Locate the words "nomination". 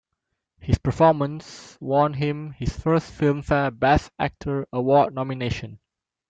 5.13-5.77